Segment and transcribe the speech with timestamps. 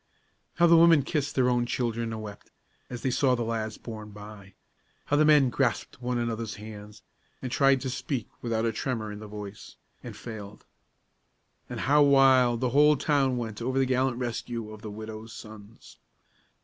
[0.55, 2.49] How the women kissed their own children and wept,
[2.89, 4.55] as they saw the lads borne by!
[5.05, 7.03] How the men grasped one another's hands,
[7.39, 10.65] and tried to speak without a tremor in the voice and failed.
[11.69, 15.99] And how wild the whole town went over the gallant rescue of the widow's sons!